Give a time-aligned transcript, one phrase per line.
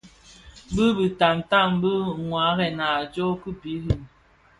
[0.73, 1.93] Bi bitamtam dhi
[2.31, 4.01] waarèna a tsog ki birim.